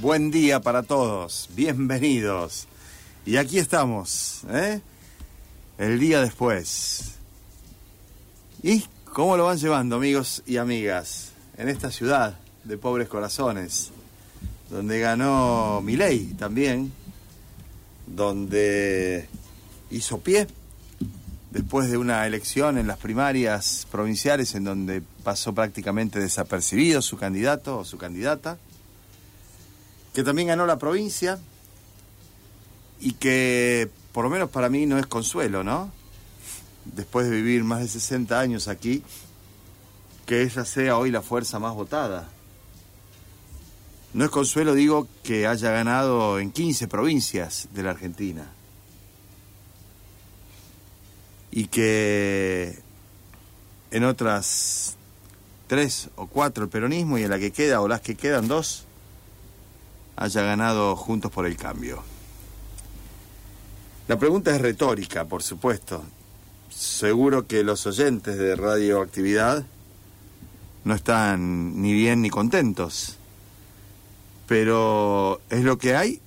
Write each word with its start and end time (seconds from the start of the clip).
Buen 0.00 0.30
día 0.30 0.60
para 0.60 0.84
todos, 0.84 1.48
bienvenidos. 1.56 2.68
Y 3.26 3.36
aquí 3.36 3.58
estamos, 3.58 4.42
¿eh? 4.48 4.80
El 5.76 5.98
día 5.98 6.20
después. 6.20 7.16
¿Y 8.62 8.84
cómo 9.12 9.36
lo 9.36 9.46
van 9.46 9.58
llevando, 9.58 9.96
amigos 9.96 10.44
y 10.46 10.58
amigas? 10.58 11.32
En 11.56 11.68
esta 11.68 11.90
ciudad 11.90 12.38
de 12.62 12.78
pobres 12.78 13.08
corazones, 13.08 13.90
donde 14.70 15.00
ganó 15.00 15.80
Milei 15.82 16.26
también, 16.34 16.92
donde 18.06 19.28
hizo 19.90 20.20
pie 20.20 20.46
después 21.50 21.90
de 21.90 21.96
una 21.96 22.24
elección 22.24 22.78
en 22.78 22.86
las 22.86 22.98
primarias 22.98 23.84
provinciales 23.90 24.54
en 24.54 24.62
donde 24.62 25.02
pasó 25.24 25.52
prácticamente 25.52 26.20
desapercibido 26.20 27.02
su 27.02 27.16
candidato 27.16 27.78
o 27.78 27.84
su 27.84 27.98
candidata, 27.98 28.58
que 30.18 30.24
también 30.24 30.48
ganó 30.48 30.66
la 30.66 30.80
provincia 30.80 31.38
y 32.98 33.12
que 33.12 33.88
por 34.10 34.24
lo 34.24 34.30
menos 34.30 34.50
para 34.50 34.68
mí 34.68 34.84
no 34.84 34.98
es 34.98 35.06
consuelo, 35.06 35.62
¿no? 35.62 35.92
Después 36.86 37.30
de 37.30 37.36
vivir 37.36 37.62
más 37.62 37.82
de 37.82 37.86
60 37.86 38.40
años 38.40 38.66
aquí, 38.66 39.04
que 40.26 40.42
ella 40.42 40.64
sea 40.64 40.98
hoy 40.98 41.12
la 41.12 41.22
fuerza 41.22 41.60
más 41.60 41.72
votada. 41.72 42.28
No 44.12 44.24
es 44.24 44.30
consuelo, 44.32 44.74
digo, 44.74 45.06
que 45.22 45.46
haya 45.46 45.70
ganado 45.70 46.40
en 46.40 46.50
15 46.50 46.88
provincias 46.88 47.68
de 47.72 47.82
la 47.84 47.90
Argentina 47.90 48.50
y 51.52 51.68
que 51.68 52.76
en 53.92 54.02
otras 54.02 54.96
tres 55.68 56.10
o 56.16 56.26
cuatro 56.26 56.64
el 56.64 56.70
peronismo 56.70 57.18
y 57.18 57.22
en 57.22 57.30
la 57.30 57.38
que 57.38 57.52
queda 57.52 57.80
o 57.80 57.86
las 57.86 58.00
que 58.00 58.16
quedan 58.16 58.48
dos 58.48 58.87
haya 60.18 60.42
ganado 60.42 60.96
Juntos 60.96 61.30
por 61.30 61.46
el 61.46 61.56
Cambio. 61.56 62.02
La 64.08 64.18
pregunta 64.18 64.54
es 64.54 64.60
retórica, 64.60 65.26
por 65.26 65.44
supuesto. 65.44 66.02
Seguro 66.70 67.46
que 67.46 67.62
los 67.62 67.86
oyentes 67.86 68.36
de 68.36 68.56
radioactividad 68.56 69.64
no 70.84 70.94
están 70.94 71.80
ni 71.80 71.92
bien 71.92 72.20
ni 72.22 72.30
contentos, 72.30 73.16
pero 74.48 75.40
es 75.50 75.62
lo 75.62 75.78
que 75.78 75.94
hay 75.94 76.20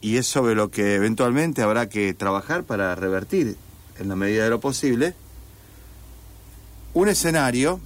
y 0.00 0.18
es 0.18 0.26
sobre 0.26 0.54
lo 0.54 0.70
que 0.70 0.94
eventualmente 0.94 1.62
habrá 1.62 1.88
que 1.88 2.14
trabajar 2.14 2.62
para 2.62 2.94
revertir 2.94 3.56
en 3.98 4.08
la 4.08 4.14
medida 4.14 4.44
de 4.44 4.50
lo 4.50 4.60
posible, 4.60 5.14
un 6.94 7.08
escenario 7.08 7.80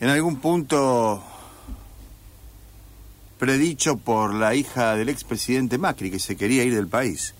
en 0.00 0.08
algún 0.08 0.36
punto 0.36 1.22
predicho 3.40 3.96
por 3.96 4.34
la 4.34 4.54
hija 4.54 4.96
del 4.96 5.08
expresidente 5.08 5.78
Macri, 5.78 6.10
que 6.10 6.18
se 6.18 6.36
quería 6.36 6.62
ir 6.62 6.74
del 6.74 6.88
país. 6.88 7.32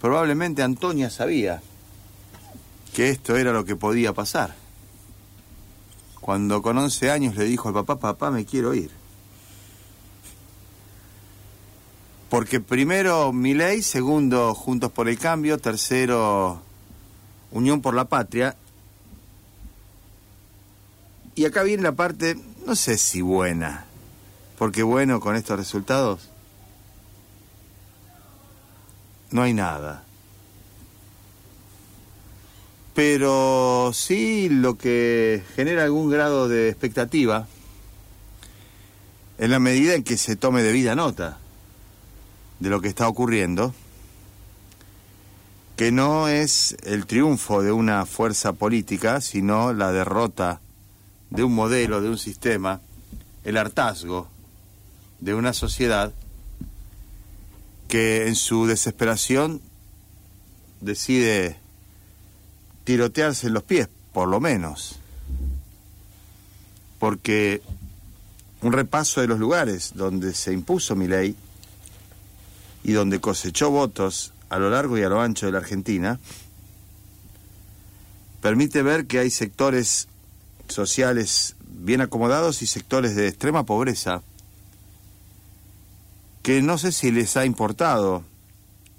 Probablemente 0.00 0.62
Antonia 0.62 1.10
sabía 1.10 1.60
que 2.94 3.10
esto 3.10 3.36
era 3.36 3.52
lo 3.52 3.64
que 3.64 3.74
podía 3.74 4.12
pasar. 4.12 4.54
Cuando 6.20 6.62
con 6.62 6.78
11 6.78 7.10
años 7.10 7.34
le 7.34 7.44
dijo 7.44 7.66
al 7.66 7.74
papá, 7.74 7.98
papá, 7.98 8.30
me 8.30 8.44
quiero 8.44 8.72
ir. 8.72 8.92
Porque 12.30 12.60
primero 12.60 13.32
ley, 13.32 13.82
segundo 13.82 14.54
Juntos 14.54 14.92
por 14.92 15.08
el 15.08 15.18
Cambio, 15.18 15.58
tercero 15.58 16.62
Unión 17.50 17.82
por 17.82 17.94
la 17.94 18.04
Patria. 18.04 18.56
Y 21.34 21.46
acá 21.46 21.64
viene 21.64 21.82
la 21.82 21.92
parte, 21.92 22.36
no 22.64 22.76
sé 22.76 22.96
si 22.96 23.22
buena, 23.22 23.86
porque 24.58 24.82
bueno, 24.82 25.20
con 25.20 25.36
estos 25.36 25.58
resultados 25.58 26.30
no 29.30 29.42
hay 29.42 29.52
nada. 29.52 30.02
Pero 32.94 33.90
sí 33.92 34.48
lo 34.48 34.78
que 34.78 35.44
genera 35.54 35.84
algún 35.84 36.10
grado 36.10 36.48
de 36.48 36.70
expectativa 36.70 37.46
en 39.38 39.50
la 39.50 39.58
medida 39.58 39.94
en 39.94 40.02
que 40.02 40.16
se 40.16 40.36
tome 40.36 40.62
debida 40.62 40.94
nota 40.94 41.38
de 42.58 42.70
lo 42.70 42.80
que 42.80 42.88
está 42.88 43.06
ocurriendo, 43.06 43.74
que 45.76 45.92
no 45.92 46.28
es 46.28 46.74
el 46.84 47.04
triunfo 47.04 47.62
de 47.62 47.70
una 47.70 48.06
fuerza 48.06 48.54
política, 48.54 49.20
sino 49.20 49.74
la 49.74 49.92
derrota 49.92 50.60
de 51.28 51.44
un 51.44 51.54
modelo, 51.54 52.00
de 52.00 52.08
un 52.08 52.16
sistema, 52.16 52.80
el 53.44 53.58
hartazgo 53.58 54.30
de 55.20 55.34
una 55.34 55.52
sociedad 55.52 56.12
que 57.88 58.26
en 58.26 58.34
su 58.34 58.66
desesperación 58.66 59.60
decide 60.80 61.56
tirotearse 62.84 63.46
en 63.46 63.54
los 63.54 63.62
pies, 63.62 63.88
por 64.12 64.28
lo 64.28 64.40
menos. 64.40 64.96
Porque 66.98 67.62
un 68.62 68.72
repaso 68.72 69.20
de 69.20 69.28
los 69.28 69.38
lugares 69.38 69.92
donde 69.94 70.34
se 70.34 70.52
impuso 70.52 70.96
mi 70.96 71.06
ley 71.06 71.36
y 72.82 72.92
donde 72.92 73.20
cosechó 73.20 73.70
votos 73.70 74.32
a 74.48 74.58
lo 74.58 74.70
largo 74.70 74.96
y 74.96 75.02
a 75.02 75.08
lo 75.08 75.20
ancho 75.20 75.46
de 75.46 75.52
la 75.52 75.58
Argentina, 75.58 76.20
permite 78.40 78.82
ver 78.82 79.06
que 79.06 79.18
hay 79.18 79.30
sectores 79.30 80.08
sociales 80.68 81.56
bien 81.68 82.00
acomodados 82.00 82.62
y 82.62 82.66
sectores 82.66 83.16
de 83.16 83.28
extrema 83.28 83.64
pobreza 83.64 84.22
que 86.46 86.62
no 86.62 86.78
sé 86.78 86.92
si 86.92 87.10
les 87.10 87.36
ha 87.36 87.44
importado 87.44 88.22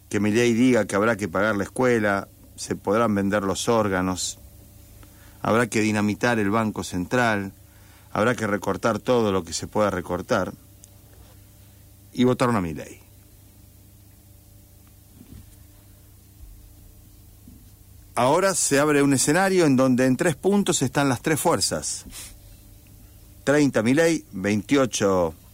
que 0.09 0.19
ley 0.19 0.51
diga 0.51 0.83
que 0.83 0.97
habrá 0.97 1.15
que 1.15 1.29
pagar 1.29 1.55
la 1.55 1.63
escuela, 1.63 2.27
se 2.57 2.75
podrán 2.75 3.15
vender 3.15 3.43
los 3.43 3.69
órganos, 3.69 4.37
habrá 5.41 5.67
que 5.67 5.79
dinamitar 5.79 6.39
el 6.39 6.49
Banco 6.49 6.83
Central, 6.83 7.53
habrá 8.11 8.35
que 8.35 8.47
recortar 8.47 8.99
todo 8.99 9.31
lo 9.31 9.45
que 9.45 9.53
se 9.53 9.65
pueda 9.65 9.89
recortar, 9.89 10.53
y 12.11 12.25
votaron 12.25 12.57
a 12.57 12.61
mi 12.61 12.73
ley. 12.73 12.99
Ahora 18.15 18.55
se 18.55 18.77
abre 18.77 19.01
un 19.01 19.13
escenario 19.13 19.65
en 19.65 19.77
donde 19.77 20.05
en 20.05 20.17
tres 20.17 20.35
puntos 20.35 20.81
están 20.81 21.07
las 21.07 21.21
tres 21.21 21.39
fuerzas. 21.39 22.03
30 23.45 23.83
Milei, 23.83 24.25
28 24.33 25.46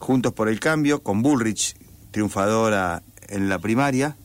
Juntos 0.00 0.32
por 0.32 0.48
el 0.48 0.58
Cambio, 0.58 1.02
con 1.02 1.22
Bullrich 1.22 1.76
triunfadora 2.10 3.02
en 3.28 3.48
la 3.48 3.58
primaria, 3.60 4.16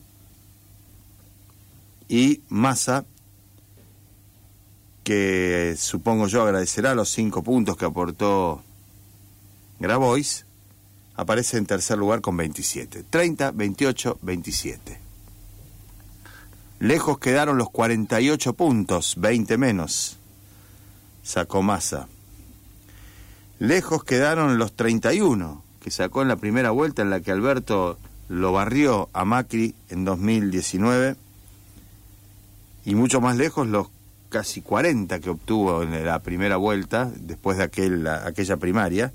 y 2.08 2.40
Massa, 2.48 3.04
que 5.04 5.76
supongo 5.78 6.26
yo 6.28 6.42
agradecerá 6.42 6.94
los 6.94 7.10
cinco 7.10 7.42
puntos 7.42 7.76
que 7.76 7.84
aportó 7.84 8.62
Grabois, 9.78 10.46
aparece 11.14 11.58
en 11.58 11.66
tercer 11.66 11.98
lugar 11.98 12.22
con 12.22 12.36
27. 12.36 13.04
30, 13.04 13.50
28, 13.52 14.18
27. 14.22 15.00
Lejos 16.80 17.18
quedaron 17.18 17.58
los 17.58 17.70
48 17.70 18.54
puntos, 18.54 19.14
20 19.18 19.58
menos. 19.58 20.16
Sacó 21.22 21.62
Massa. 21.62 22.08
Lejos 23.58 24.04
quedaron 24.04 24.58
los 24.58 24.74
31 24.74 25.65
que 25.86 25.92
sacó 25.92 26.20
en 26.20 26.26
la 26.26 26.34
primera 26.34 26.72
vuelta 26.72 27.02
en 27.02 27.10
la 27.10 27.20
que 27.20 27.30
Alberto 27.30 27.96
lo 28.28 28.50
barrió 28.50 29.08
a 29.12 29.24
Macri 29.24 29.72
en 29.88 30.04
2019. 30.04 31.14
Y 32.84 32.96
mucho 32.96 33.20
más 33.20 33.36
lejos 33.36 33.68
los 33.68 33.86
casi 34.28 34.62
40 34.62 35.20
que 35.20 35.30
obtuvo 35.30 35.84
en 35.84 36.04
la 36.04 36.18
primera 36.18 36.56
vuelta, 36.56 37.08
después 37.14 37.58
de 37.58 37.62
aquel, 37.62 38.04
aquella 38.08 38.56
primaria, 38.56 39.12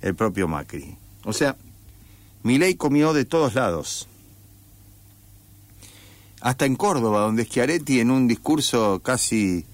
el 0.00 0.16
propio 0.16 0.48
Macri. 0.48 0.96
O 1.22 1.32
sea, 1.32 1.54
ley 2.42 2.74
comió 2.74 3.12
de 3.12 3.24
todos 3.24 3.54
lados 3.54 4.08
hasta 6.40 6.66
en 6.66 6.74
Córdoba, 6.74 7.20
donde 7.20 7.44
Schiaretti 7.44 8.00
en 8.00 8.10
un 8.10 8.26
discurso 8.26 8.98
casi 9.04 9.64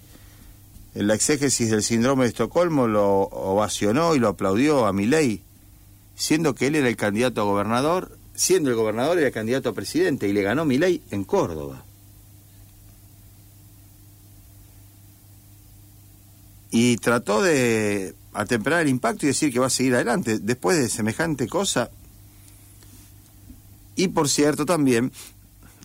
en 0.93 1.07
la 1.07 1.15
exégesis 1.15 1.71
del 1.71 1.81
síndrome 1.81 2.25
de 2.25 2.29
Estocolmo 2.29 2.87
lo 2.87 3.21
ovacionó 3.21 4.13
y 4.13 4.19
lo 4.19 4.27
aplaudió 4.27 4.85
a 4.85 4.93
Milei, 4.93 5.41
siendo 6.19 6.53
que 6.53 6.67
él 6.67 6.75
era 6.75 6.89
el 6.89 6.97
candidato 6.97 7.39
a 7.39 7.45
gobernador, 7.45 8.17
siendo 8.35 8.69
el 8.69 8.75
gobernador 8.75 9.17
era 9.17 9.27
el 9.27 9.33
candidato 9.33 9.69
a 9.69 9.73
presidente 9.73 10.27
y 10.27 10.33
le 10.33 10.41
ganó 10.41 10.65
Milei 10.65 11.01
en 11.11 11.23
Córdoba. 11.23 11.85
Y 16.71 16.97
trató 16.97 17.41
de 17.41 18.13
atemperar 18.33 18.81
el 18.81 18.89
impacto 18.89 19.25
y 19.25 19.29
decir 19.29 19.53
que 19.53 19.59
va 19.59 19.67
a 19.67 19.71
seguir 19.71 19.95
adelante. 19.95 20.39
Después 20.39 20.77
de 20.77 20.89
semejante 20.89 21.47
cosa, 21.47 21.89
y 23.95 24.09
por 24.09 24.27
cierto 24.27 24.65
también 24.65 25.13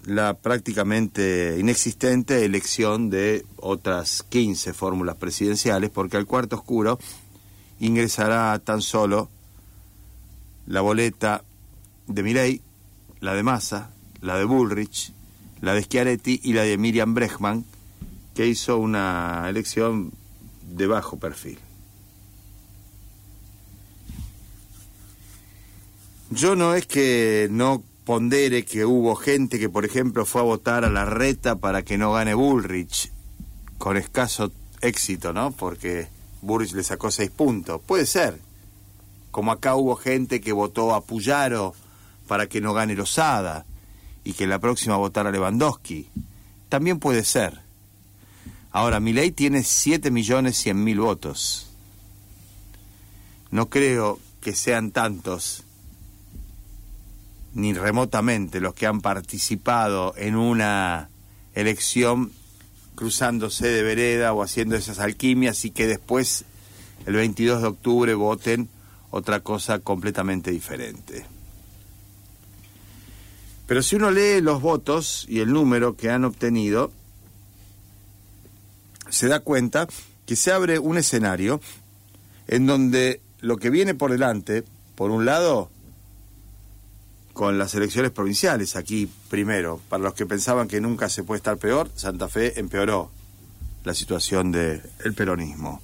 la 0.05 0.35
prácticamente 0.35 1.57
inexistente 1.61 2.45
elección 2.45 3.09
de 3.09 3.47
otras 3.57 4.25
15 4.29 4.73
fórmulas 4.73 5.15
presidenciales, 5.15 5.91
porque 5.91 6.17
al 6.17 6.27
cuarto 6.27 6.57
oscuro 6.57 6.99
ingresará 7.79 8.59
tan 8.59 8.83
solo 8.83 9.31
la 10.67 10.81
boleta 10.81 11.45
de 12.07 12.23
Milei, 12.23 12.61
la 13.21 13.35
de 13.35 13.43
Massa, 13.43 13.91
la 14.21 14.37
de 14.39 14.45
Bullrich, 14.45 15.13
la 15.61 15.75
de 15.75 15.83
Schiaretti 15.83 16.41
y 16.43 16.53
la 16.53 16.63
de 16.63 16.79
Miriam 16.79 17.15
Brechman, 17.15 17.65
que 18.35 18.47
hizo 18.47 18.79
una 18.79 19.47
elección 19.49 20.13
de 20.63 20.87
bajo 20.87 21.19
perfil. 21.19 21.59
Yo 26.31 26.57
no 26.57 26.75
es 26.75 26.87
que 26.87 27.49
no 27.51 27.83
pondere 28.05 28.65
que 28.65 28.85
hubo 28.85 29.15
gente 29.15 29.59
que, 29.59 29.69
por 29.69 29.85
ejemplo, 29.85 30.27
fue 30.27 30.41
a 30.41 30.45
votar 30.45 30.85
a 30.85 30.91
la 30.91 31.05
reta 31.05 31.57
para 31.57 31.83
que 31.83 31.97
no 31.97 32.13
gane 32.13 32.35
Bullrich, 32.35 33.13
con 33.79 33.97
escaso 33.97 34.53
éxito, 34.81 35.33
¿no? 35.33 35.53
Porque 35.53 36.09
Bullrich 36.43 36.73
le 36.73 36.83
sacó 36.83 37.11
seis 37.11 37.31
puntos. 37.31 37.81
Puede 37.87 38.07
ser. 38.07 38.39
Como 39.35 39.51
acá 39.51 39.75
hubo 39.75 39.97
gente 39.97 40.41
que 40.41 40.53
votó 40.53 40.95
a 40.95 41.01
Puyaro 41.01 41.75
para 42.29 42.47
que 42.47 42.61
no 42.61 42.73
gane 42.73 42.95
Lozada 42.95 43.67
y 44.23 44.35
que 44.35 44.47
la 44.47 44.61
próxima 44.61 44.97
votara 44.97 45.33
Lewandowski. 45.33 46.09
También 46.69 47.01
puede 47.01 47.25
ser. 47.25 47.61
Ahora, 48.71 49.01
Milei 49.01 49.33
tiene 49.33 49.65
7 49.65 50.13
millones 50.13 50.57
100 50.59 50.85
mil 50.85 51.01
votos. 51.01 51.67
No 53.51 53.69
creo 53.69 54.21
que 54.41 54.55
sean 54.55 54.93
tantos, 54.93 55.65
ni 57.55 57.75
remotamente, 57.75 58.61
los 58.61 58.75
que 58.75 58.87
han 58.87 59.01
participado 59.01 60.15
en 60.17 60.37
una 60.37 61.09
elección 61.57 62.31
cruzándose 62.95 63.67
de 63.67 63.83
vereda 63.83 64.33
o 64.33 64.45
haciendo 64.45 64.77
esas 64.77 65.01
alquimias 65.01 65.65
y 65.65 65.73
que 65.73 65.89
después, 65.89 66.45
el 67.05 67.15
22 67.15 67.63
de 67.63 67.67
octubre, 67.67 68.15
voten 68.15 68.69
otra 69.15 69.41
cosa 69.41 69.79
completamente 69.79 70.51
diferente. 70.51 71.25
Pero 73.69 73.81
si 73.81 73.95
uno 73.95 74.11
lee 74.11 74.41
los 74.41 74.61
votos 74.61 75.25
y 75.29 75.39
el 75.39 75.53
número 75.53 75.97
que 75.97 76.11
han 76.11 76.25
obtenido, 76.25 76.91
se 79.09 79.29
da 79.29 79.39
cuenta 79.39 79.87
que 80.27 80.35
se 80.35 80.51
abre 80.51 80.81
un 80.81 80.99
escenario 80.99 81.61
en 82.49 82.67
donde 82.67 83.21
lo 83.41 83.57
que 83.57 83.71
viene 83.71 83.95
por 83.95 84.11
delante, 84.11 84.65
por 84.97 85.13
un 85.13 85.25
lado, 85.25 85.71
con 87.35 87.57
las 87.57 87.73
elecciones 87.77 88.11
provinciales, 88.11 88.75
aquí 88.75 89.09
primero, 89.31 89.81
para 89.89 90.03
los 90.03 90.15
que 90.15 90.27
pensaban 90.27 90.67
que 90.67 90.81
nunca 90.81 91.09
se 91.09 91.23
puede 91.23 91.37
estar 91.37 91.57
peor, 91.57 91.89
Santa 91.95 92.29
Fe 92.29 92.59
empeoró 92.59 93.13
la 93.85 93.95
situación 93.95 94.51
del 94.51 94.83
peronismo. 95.15 95.81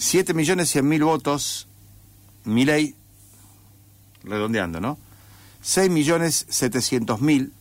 7 0.00 0.32
millones 0.32 0.70
100 0.70 0.88
mil 0.88 1.04
votos, 1.04 1.68
Milei 2.44 2.94
redondeando, 4.24 4.80
¿no? 4.80 4.98
6 5.60 5.90
millones 5.90 6.46
700 6.48 7.20
mil 7.20 7.52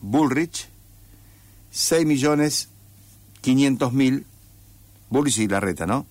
Bullrich, 0.00 0.68
6 1.70 2.06
millones 2.06 2.70
500 3.40 3.92
mil 3.92 4.26
Bullrich 5.10 5.38
y 5.38 5.46
Larreta, 5.46 5.86
¿no? 5.86 6.06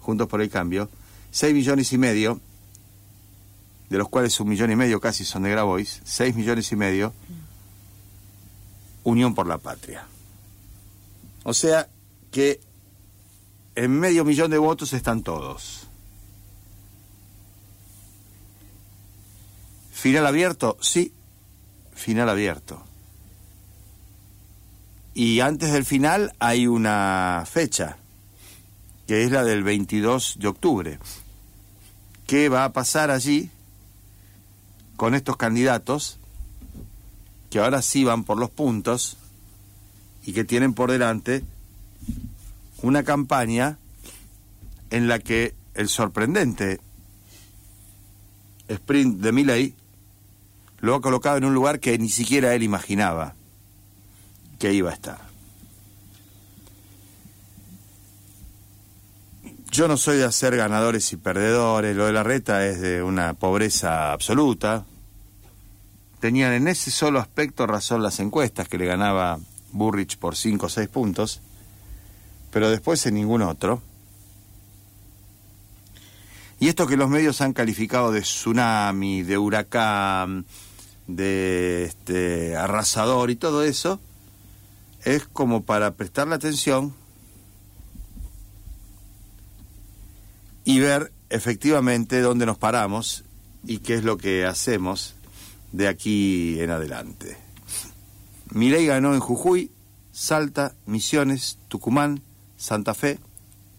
Juntos 0.00 0.26
por 0.26 0.42
el 0.42 0.50
cambio. 0.50 0.90
6 1.30 1.54
millones 1.54 1.92
y 1.92 1.98
medio, 1.98 2.40
de 3.88 3.98
los 3.98 4.08
cuales 4.08 4.40
un 4.40 4.48
millón 4.48 4.72
y 4.72 4.76
medio 4.76 4.98
casi 4.98 5.24
son 5.24 5.44
de 5.44 5.50
Grabois, 5.50 6.00
6 6.04 6.34
millones 6.34 6.72
y 6.72 6.76
medio 6.76 7.14
Unión 9.04 9.32
por 9.36 9.46
la 9.46 9.58
Patria. 9.58 10.08
O 11.44 11.54
sea 11.54 11.88
que 12.32 12.65
en 13.76 14.00
medio 14.00 14.24
millón 14.24 14.50
de 14.50 14.58
votos 14.58 14.92
están 14.94 15.22
todos. 15.22 15.86
¿Final 19.92 20.26
abierto? 20.26 20.78
Sí, 20.80 21.12
final 21.94 22.28
abierto. 22.28 22.82
Y 25.14 25.40
antes 25.40 25.72
del 25.72 25.84
final 25.84 26.32
hay 26.38 26.66
una 26.66 27.44
fecha, 27.50 27.98
que 29.06 29.24
es 29.24 29.30
la 29.30 29.44
del 29.44 29.62
22 29.62 30.36
de 30.38 30.48
octubre. 30.48 30.98
¿Qué 32.26 32.48
va 32.48 32.64
a 32.64 32.72
pasar 32.72 33.10
allí 33.10 33.50
con 34.96 35.14
estos 35.14 35.36
candidatos 35.36 36.18
que 37.50 37.58
ahora 37.58 37.82
sí 37.82 38.04
van 38.04 38.24
por 38.24 38.38
los 38.38 38.50
puntos 38.50 39.18
y 40.24 40.32
que 40.32 40.44
tienen 40.44 40.74
por 40.74 40.90
delante 40.90 41.44
una 42.82 43.02
campaña 43.02 43.78
en 44.90 45.08
la 45.08 45.18
que 45.18 45.54
el 45.74 45.88
sorprendente 45.88 46.80
sprint 48.68 49.20
de 49.20 49.32
Milley 49.32 49.74
lo 50.78 50.94
ha 50.94 51.00
colocado 51.00 51.38
en 51.38 51.44
un 51.44 51.54
lugar 51.54 51.80
que 51.80 51.98
ni 51.98 52.08
siquiera 52.08 52.54
él 52.54 52.62
imaginaba 52.62 53.34
que 54.58 54.72
iba 54.72 54.90
a 54.90 54.94
estar. 54.94 55.26
Yo 59.70 59.88
no 59.88 59.96
soy 59.96 60.16
de 60.16 60.24
hacer 60.24 60.56
ganadores 60.56 61.12
y 61.12 61.16
perdedores, 61.16 61.94
lo 61.94 62.06
de 62.06 62.12
la 62.12 62.22
reta 62.22 62.66
es 62.66 62.80
de 62.80 63.02
una 63.02 63.34
pobreza 63.34 64.12
absoluta. 64.12 64.86
Tenían 66.20 66.54
en 66.54 66.68
ese 66.68 66.90
solo 66.90 67.18
aspecto 67.18 67.66
razón 67.66 68.02
las 68.02 68.20
encuestas, 68.20 68.68
que 68.68 68.78
le 68.78 68.86
ganaba 68.86 69.38
Burrich 69.72 70.16
por 70.16 70.34
5 70.34 70.64
o 70.64 70.68
6 70.70 70.88
puntos, 70.88 71.42
pero 72.56 72.70
después 72.70 73.04
en 73.04 73.16
ningún 73.16 73.42
otro. 73.42 73.82
Y 76.58 76.68
esto 76.68 76.86
que 76.86 76.96
los 76.96 77.10
medios 77.10 77.42
han 77.42 77.52
calificado 77.52 78.12
de 78.12 78.22
tsunami, 78.22 79.22
de 79.22 79.36
huracán, 79.36 80.46
de 81.06 81.84
este, 81.84 82.56
arrasador 82.56 83.30
y 83.30 83.36
todo 83.36 83.62
eso, 83.62 84.00
es 85.04 85.26
como 85.26 85.64
para 85.64 85.96
prestarle 85.96 86.34
atención 86.34 86.94
y 90.64 90.80
ver 90.80 91.12
efectivamente 91.28 92.22
dónde 92.22 92.46
nos 92.46 92.56
paramos 92.56 93.24
y 93.66 93.80
qué 93.80 93.96
es 93.96 94.02
lo 94.02 94.16
que 94.16 94.46
hacemos 94.46 95.14
de 95.72 95.88
aquí 95.88 96.58
en 96.58 96.70
adelante. 96.70 97.36
Milei 98.48 98.86
ganó 98.86 99.12
en 99.12 99.20
Jujuy, 99.20 99.70
Salta, 100.10 100.74
Misiones, 100.86 101.58
Tucumán, 101.68 102.22
Santa 102.56 102.94
Fe, 102.94 103.18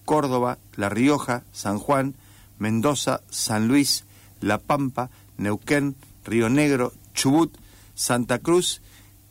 Córdoba, 0.06 0.58
La 0.76 0.90
Rioja, 0.90 1.44
San 1.52 1.80
Juan, 1.80 2.16
Mendoza, 2.60 3.22
San 3.30 3.68
Luis, 3.68 4.06
La 4.42 4.58
Pampa, 4.58 5.10
Neuquén, 5.38 5.96
Río 6.26 6.50
Negro, 6.50 6.94
Chubut, 7.14 7.56
Santa 7.96 8.40
Cruz, 8.40 8.82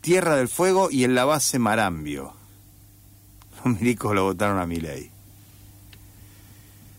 Tierra 0.01 0.35
del 0.35 0.47
Fuego 0.47 0.89
y 0.91 1.03
en 1.03 1.15
la 1.15 1.25
base 1.25 1.59
Marambio. 1.59 2.33
Los 3.65 3.79
milicos 3.79 4.13
lo 4.13 4.23
votaron 4.23 4.59
a 4.59 4.67
mi 4.67 4.77
ley. 4.77 5.11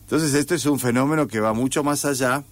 Entonces 0.03 0.33
esto 0.35 0.55
es 0.55 0.65
un 0.65 0.79
fenómeno 0.79 1.29
que 1.29 1.41
va 1.41 1.53
mucho 1.53 1.85
más 1.85 2.05
allá 2.05 2.43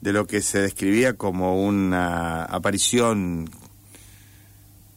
de 0.00 0.12
lo 0.12 0.26
que 0.26 0.40
se 0.40 0.60
describía 0.60 1.14
como 1.14 1.64
una 1.64 2.44
aparición 2.44 3.48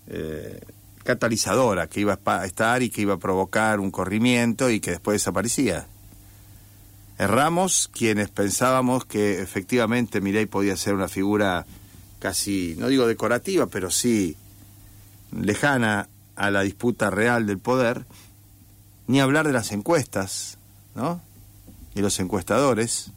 eh, 0.08 0.60
catalizadora 1.04 1.88
que 1.88 2.00
iba 2.00 2.20
a 2.26 2.46
estar 2.46 2.82
y 2.82 2.90
que 2.90 3.02
iba 3.02 3.16
a 3.16 3.20
provocar 3.20 3.80
un 3.80 3.92
corrimiento 3.92 4.70
y 4.70 4.80
que 4.80 4.92
después 4.92 5.16
desaparecía. 5.16 5.86
Erramos 7.18 7.90
quienes 7.94 8.30
pensábamos 8.30 9.06
que 9.06 9.42
efectivamente 9.42 10.22
Mireille 10.22 10.48
podía 10.48 10.76
ser 10.76 10.94
una 10.96 11.08
figura 11.08 11.66
casi, 12.20 12.76
no 12.80 12.88
digo 12.88 13.06
decorativa, 13.06 13.68
pero 13.68 13.92
sí 13.92 14.36
lejana 15.32 16.08
a 16.36 16.52
la 16.52 16.62
disputa 16.62 17.10
real 17.10 17.46
del 17.46 17.60
poder, 17.60 18.06
ni 19.08 19.20
hablar 19.20 19.46
de 19.46 19.54
las 19.54 19.72
encuestas, 19.72 20.58
¿no? 20.96 21.22
Y 21.96 22.02
los 22.02 22.20
encuestadores. 22.20 23.12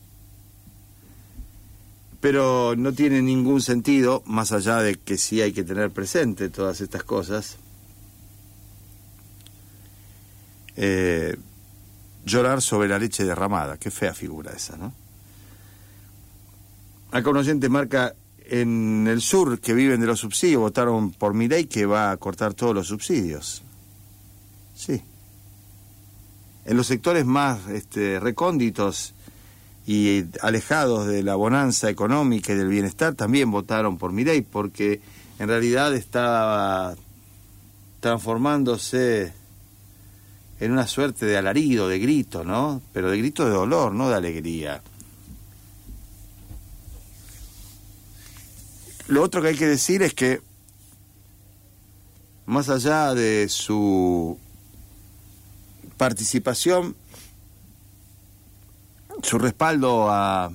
Pero 2.20 2.74
no 2.76 2.92
tiene 2.92 3.22
ningún 3.22 3.62
sentido, 3.62 4.22
más 4.26 4.52
allá 4.52 4.78
de 4.78 4.96
que 4.96 5.16
sí 5.16 5.40
hay 5.40 5.52
que 5.52 5.64
tener 5.64 5.90
presente 5.90 6.50
todas 6.50 6.80
estas 6.80 7.04
cosas, 7.04 7.58
eh, 10.76 11.36
llorar 12.24 12.60
sobre 12.60 12.88
la 12.88 12.98
leche 12.98 13.24
derramada. 13.24 13.78
Qué 13.78 13.90
fea 13.90 14.14
figura 14.14 14.52
esa, 14.52 14.76
¿no? 14.76 14.92
Acá 17.12 17.30
un 17.30 17.60
marca 17.70 18.14
en 18.48 19.06
el 19.08 19.20
sur 19.20 19.60
que 19.60 19.74
viven 19.74 20.00
de 20.00 20.06
los 20.06 20.20
subsidios, 20.20 20.60
votaron 20.60 21.12
por 21.12 21.34
mi 21.34 21.48
ley 21.48 21.64
que 21.64 21.86
va 21.86 22.10
a 22.10 22.16
cortar 22.16 22.54
todos 22.54 22.74
los 22.74 22.88
subsidios. 22.88 23.62
Sí. 24.74 25.02
En 26.64 26.76
los 26.76 26.86
sectores 26.86 27.24
más 27.24 27.66
este, 27.68 28.20
recónditos 28.20 29.14
y 29.86 30.24
alejados 30.42 31.06
de 31.06 31.22
la 31.22 31.36
bonanza 31.36 31.88
económica 31.88 32.52
y 32.52 32.56
del 32.56 32.68
bienestar 32.68 33.14
también 33.14 33.50
votaron 33.50 33.98
por 33.98 34.12
mi 34.12 34.24
ley 34.24 34.42
porque 34.42 35.00
en 35.38 35.48
realidad 35.48 35.94
estaba 35.94 36.96
transformándose 38.00 39.32
en 40.58 40.72
una 40.72 40.86
suerte 40.86 41.26
de 41.26 41.36
alarido, 41.36 41.88
de 41.88 41.98
grito, 41.98 42.44
¿no? 42.44 42.80
Pero 42.92 43.10
de 43.10 43.18
grito 43.18 43.44
de 43.44 43.50
dolor, 43.50 43.92
no 43.92 44.08
de 44.08 44.14
alegría. 44.14 44.82
Lo 49.08 49.22
otro 49.22 49.42
que 49.42 49.48
hay 49.48 49.56
que 49.56 49.66
decir 49.66 50.02
es 50.02 50.14
que, 50.14 50.40
más 52.46 52.68
allá 52.68 53.14
de 53.14 53.48
su 53.48 54.38
participación, 55.96 56.96
su 59.22 59.38
respaldo 59.38 60.10
a 60.10 60.50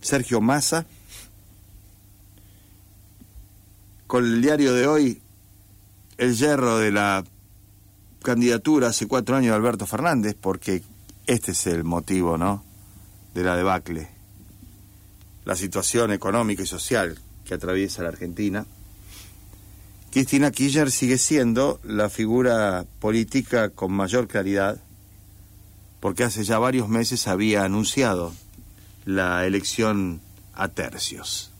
Sergio 0.00 0.40
Massa, 0.40 0.86
con 4.06 4.24
el 4.24 4.42
diario 4.42 4.74
de 4.74 4.86
hoy, 4.86 5.22
el 6.18 6.36
hierro 6.36 6.78
de 6.78 6.90
la 6.90 7.24
candidatura 8.22 8.88
hace 8.88 9.06
cuatro 9.06 9.36
años 9.36 9.50
de 9.50 9.56
Alberto 9.56 9.86
Fernández, 9.86 10.36
porque 10.40 10.82
este 11.26 11.52
es 11.52 11.66
el 11.66 11.84
motivo, 11.84 12.36
¿no?, 12.38 12.64
de 13.34 13.44
la 13.44 13.56
debacle, 13.56 14.08
la 15.44 15.54
situación 15.54 16.12
económica 16.12 16.62
y 16.62 16.66
social 16.66 17.18
que 17.44 17.54
atraviesa 17.54 18.02
la 18.02 18.08
Argentina. 18.08 18.66
Cristina 20.10 20.50
Kirchner 20.50 20.90
sigue 20.90 21.18
siendo 21.18 21.80
la 21.84 22.10
figura 22.10 22.84
política 22.98 23.70
con 23.70 23.92
mayor 23.92 24.26
claridad, 24.26 24.80
porque 26.00 26.24
hace 26.24 26.42
ya 26.42 26.58
varios 26.58 26.88
meses 26.88 27.28
había 27.28 27.64
anunciado 27.64 28.32
la 29.04 29.46
elección 29.46 30.20
a 30.54 30.68
tercios. 30.68 31.52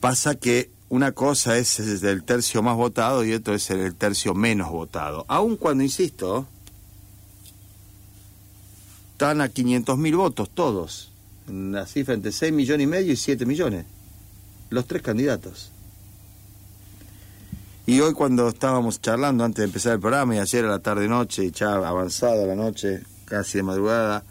Pasa 0.00 0.34
que 0.34 0.70
una 0.90 1.12
cosa 1.12 1.56
es 1.56 1.78
el 1.78 2.24
tercio 2.24 2.62
más 2.62 2.76
votado 2.76 3.24
y 3.24 3.32
otro 3.32 3.54
es 3.54 3.70
el 3.70 3.94
tercio 3.94 4.34
menos 4.34 4.70
votado. 4.70 5.24
Aun 5.28 5.56
cuando, 5.56 5.84
insisto, 5.84 6.46
están 9.12 9.40
a 9.40 9.48
500 9.48 9.96
mil 9.98 10.16
votos 10.16 10.50
todos. 10.50 11.12
Una 11.48 11.86
cifra 11.86 12.14
entre 12.14 12.32
6 12.32 12.52
millones 12.52 12.84
y 12.84 12.88
medio 12.88 13.12
y 13.12 13.16
7 13.16 13.46
millones. 13.46 13.86
Los 14.68 14.86
tres 14.86 15.00
candidatos. 15.02 15.70
Y 17.86 18.00
hoy 18.00 18.12
cuando 18.12 18.48
estábamos 18.48 19.00
charlando 19.00 19.44
antes 19.44 19.58
de 19.58 19.66
empezar 19.66 19.94
el 19.94 20.00
programa 20.00 20.34
y 20.34 20.38
ayer 20.38 20.64
a 20.64 20.68
la 20.68 20.78
tarde-noche, 20.80 21.52
ya 21.52 21.74
avanzada 21.74 22.46
la 22.46 22.56
noche, 22.56 23.02
casi 23.26 23.58
de 23.58 23.62
madrugada, 23.62 24.24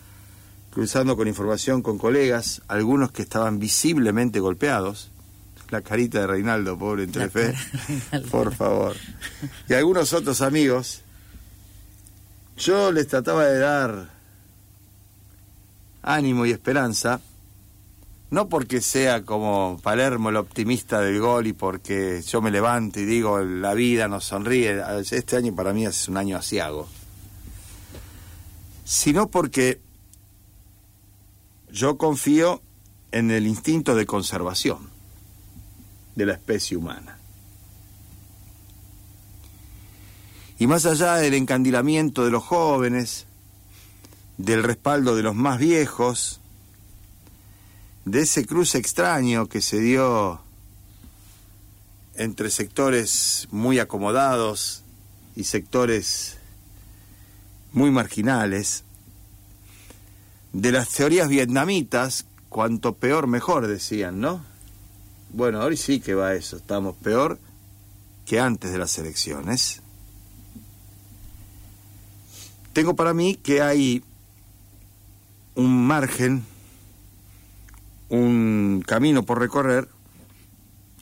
cruzando 0.71 1.15
con 1.15 1.29
información 1.29 1.81
con 1.81 1.97
colegas, 1.97 2.61
algunos 2.67 3.11
que 3.11 3.21
estaban 3.21 3.59
visiblemente 3.59 4.41
golpeados, 4.41 5.09
la 5.69 5.81
carita 5.81 6.21
de 6.21 6.27
Reinaldo, 6.27 6.77
pobre 6.77 7.03
entre 7.03 7.29
fe, 7.29 7.53
por 8.31 8.53
favor, 8.53 8.95
y 9.67 9.73
algunos 9.73 10.13
otros 10.13 10.41
amigos, 10.41 11.01
yo 12.57 12.91
les 12.91 13.07
trataba 13.07 13.45
de 13.45 13.59
dar 13.59 14.09
ánimo 16.01 16.45
y 16.45 16.51
esperanza, 16.51 17.21
no 18.31 18.49
porque 18.49 18.81
sea 18.81 19.23
como 19.23 19.79
Palermo 19.81 20.29
el 20.29 20.35
optimista 20.35 21.01
del 21.01 21.19
gol 21.19 21.47
y 21.47 21.53
porque 21.53 22.21
yo 22.21 22.41
me 22.41 22.51
levanto 22.51 22.99
y 22.99 23.05
digo 23.05 23.39
la 23.39 23.73
vida 23.73 24.07
nos 24.07 24.25
sonríe, 24.25 24.81
este 24.99 25.35
año 25.35 25.55
para 25.55 25.73
mí 25.73 25.85
es 25.85 26.07
un 26.07 26.17
año 26.17 26.37
asiago, 26.37 26.87
sino 28.83 29.29
porque 29.29 29.79
yo 31.71 31.97
confío 31.97 32.61
en 33.11 33.31
el 33.31 33.47
instinto 33.47 33.95
de 33.95 34.05
conservación 34.05 34.88
de 36.19 36.25
la 36.25 36.33
especie 36.33 36.75
humana. 36.75 37.17
Y 40.59 40.67
más 40.67 40.85
allá 40.85 41.15
del 41.15 41.33
encandilamiento 41.33 42.25
de 42.25 42.31
los 42.31 42.43
jóvenes, 42.43 43.25
del 44.37 44.61
respaldo 44.63 45.15
de 45.15 45.23
los 45.23 45.33
más 45.33 45.59
viejos, 45.59 46.41
de 48.03 48.21
ese 48.21 48.45
cruce 48.45 48.77
extraño 48.77 49.47
que 49.47 49.61
se 49.61 49.79
dio 49.79 50.41
entre 52.15 52.49
sectores 52.49 53.47
muy 53.51 53.79
acomodados 53.79 54.83
y 55.37 55.45
sectores 55.45 56.37
muy 57.71 57.91
marginales, 57.91 58.83
de 60.51 60.73
las 60.73 60.89
teorías 60.89 61.29
vietnamitas, 61.29 62.25
cuanto 62.49 62.95
peor 62.95 63.27
mejor 63.27 63.67
decían, 63.67 64.19
¿no? 64.19 64.48
Bueno, 65.31 65.59
hoy 65.61 65.77
sí 65.77 65.99
que 65.99 66.15
va 66.15 66.33
eso, 66.33 66.57
estamos 66.57 66.95
peor 66.95 67.37
que 68.25 68.39
antes 68.39 68.71
de 68.71 68.79
las 68.79 68.97
elecciones. 68.97 69.81
Tengo 72.73 72.95
para 72.95 73.13
mí 73.13 73.35
que 73.35 73.61
hay 73.61 74.03
un 75.53 75.85
margen, 75.85 76.43
un 78.09 78.83
camino 78.87 79.23
por 79.23 79.39
recorrer 79.39 79.87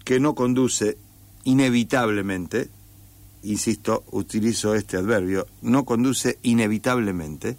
que 0.03 0.19
no 0.19 0.35
conduce 0.35 0.97
inevitablemente, 1.45 2.69
insisto, 3.43 4.03
utilizo 4.11 4.75
este 4.75 4.97
adverbio, 4.97 5.47
no 5.61 5.85
conduce 5.85 6.37
inevitablemente 6.43 7.55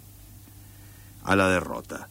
a 1.23 1.35
la 1.35 1.49
derrota. 1.49 2.09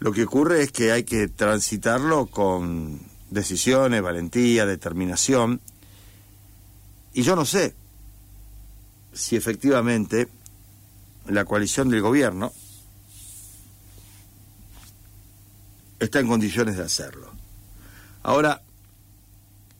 Lo 0.00 0.12
que 0.12 0.24
ocurre 0.24 0.62
es 0.62 0.72
que 0.72 0.90
hay 0.90 1.04
que 1.04 1.28
transitarlo 1.28 2.26
con 2.26 3.11
decisiones, 3.32 4.02
valentía, 4.02 4.66
determinación. 4.66 5.60
Y 7.14 7.22
yo 7.22 7.36
no 7.36 7.44
sé 7.44 7.74
si 9.12 9.36
efectivamente 9.36 10.28
la 11.26 11.44
coalición 11.44 11.88
del 11.88 12.00
gobierno 12.00 12.52
está 15.98 16.20
en 16.20 16.26
condiciones 16.26 16.76
de 16.76 16.84
hacerlo. 16.84 17.30
Ahora, 18.22 18.62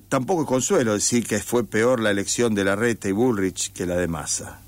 tampoco 0.09 0.43
es 0.43 0.49
consuelo 0.49 0.95
decir 0.95 1.27
que 1.27 1.41
fue 1.41 1.65
peor 1.65 2.01
la 2.01 2.11
elección 2.11 2.55
de 2.55 2.65
Larreta 2.65 3.09
y 3.09 3.13
Bullrich 3.13 3.73
que 3.73 3.87
la 3.87 3.97
de 3.97 4.09
Massa. 4.09 4.61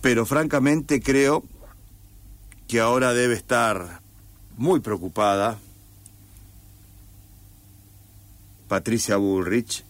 Pero 0.00 0.24
francamente 0.24 1.02
creo 1.02 1.44
que 2.68 2.80
ahora 2.80 3.14
debe 3.14 3.34
estar 3.34 4.02
muy 4.58 4.80
preocupada 4.80 5.58
Patricia 8.68 9.16
Bullrich 9.16 9.84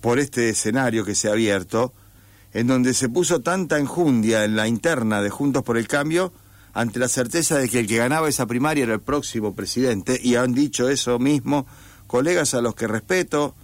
por 0.00 0.18
este 0.18 0.48
escenario 0.48 1.04
que 1.04 1.14
se 1.14 1.28
ha 1.28 1.32
abierto, 1.32 1.92
en 2.54 2.66
donde 2.66 2.94
se 2.94 3.10
puso 3.10 3.42
tanta 3.42 3.78
enjundia 3.78 4.44
en 4.44 4.56
la 4.56 4.66
interna 4.66 5.20
de 5.20 5.28
Juntos 5.28 5.62
por 5.62 5.76
el 5.76 5.86
Cambio 5.86 6.32
ante 6.72 6.98
la 6.98 7.08
certeza 7.08 7.58
de 7.58 7.68
que 7.68 7.80
el 7.80 7.86
que 7.86 7.98
ganaba 7.98 8.30
esa 8.30 8.46
primaria 8.46 8.84
era 8.84 8.94
el 8.94 9.00
próximo 9.00 9.54
presidente, 9.54 10.18
y 10.22 10.36
han 10.36 10.54
dicho 10.54 10.88
eso 10.88 11.18
mismo 11.18 11.66
colegas 12.06 12.54
a 12.54 12.62
los 12.62 12.74
que 12.74 12.86
respeto, 12.86 13.54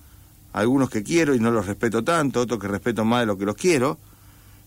algunos 0.53 0.91
que 0.91 1.03
quiero 1.03 1.35
y 1.35 1.41
no 1.41 1.51
los 1.51 1.67
respeto 1.67 2.05
tanto, 2.05 2.41
otros 2.41 2.61
que 2.61 2.69
respeto 2.69 3.07
más 3.07 3.21
de 3.21 3.27
lo 3.27 3.39
que 3.39 3.47
los 3.47 3.57
quiero, 3.57 3.99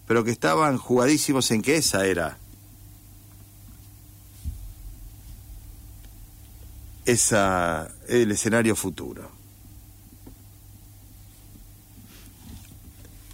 pero 0.09 0.23
que 0.23 0.31
estaban 0.31 0.79
jugadísimos 0.79 1.51
en 1.51 1.61
que 1.61 1.75
esa 1.75 2.07
era 2.07 2.39
esa 7.05 7.91
el 8.07 8.31
escenario 8.31 8.75
futuro. 8.75 9.29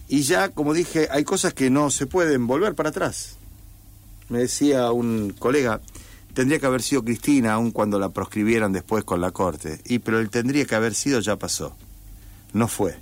Y 0.10 0.24
ya, 0.24 0.50
como 0.50 0.74
dije, 0.74 1.08
hay 1.10 1.24
cosas 1.24 1.54
que 1.54 1.70
no 1.70 1.90
se 1.92 2.08
pueden 2.08 2.46
volver 2.46 2.76
para 2.76 2.90
atrás. 2.90 3.38
Me 4.28 4.40
decía 4.40 4.92
un 4.92 5.34
colega, 5.40 5.80
tendría 6.34 6.60
que 6.60 6.66
haber 6.66 6.82
sido 6.82 7.06
Cristina 7.06 7.54
aun 7.54 7.72
cuando 7.72 8.00
la 8.00 8.10
proscribieran 8.10 8.74
después 8.74 9.06
con 9.06 9.22
la 9.22 9.32
corte. 9.32 9.80
Y 9.86 10.00
pero 10.00 10.20
el 10.20 10.30
tendría 10.30 10.66
que 10.66 10.76
haber 10.76 10.94
sido 10.94 11.22
ya 11.22 11.38
pasó. 11.38 11.74
No 12.52 12.68
fue. 12.68 12.98